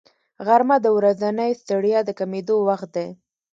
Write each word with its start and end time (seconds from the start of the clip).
غرمه 0.45 0.77
د 0.81 0.87
ورځنۍ 0.97 1.51
ستړیا 1.61 1.99
د 2.05 2.09
کمېدو 2.19 2.55
وخت 2.69 2.89
دی 2.95 3.07